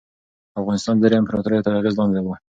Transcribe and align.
افغانستان 0.59 0.95
د 0.97 1.01
دریو 1.03 1.21
امپراطوریو 1.21 1.65
تر 1.65 1.73
اغېز 1.79 1.95
لاندې 1.99 2.19
و. 2.21 2.27